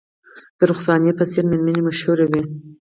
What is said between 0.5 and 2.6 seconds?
د رخسانې په څیر میرمنې مشهورې وې